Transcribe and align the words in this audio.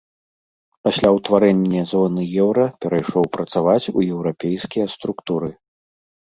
Пасля 0.85 1.09
ўтварэння 1.17 1.83
зоны 1.91 2.23
еўра 2.45 2.65
перайшоў 2.85 3.23
працаваць 3.37 3.89
у 3.95 3.99
еўрапейскія 4.13 4.85
структуры. 4.97 5.49